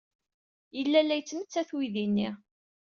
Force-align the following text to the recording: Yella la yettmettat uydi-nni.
Yella 0.77 1.01
la 1.03 1.15
yettmettat 1.19 1.69
uydi-nni. 1.75 2.29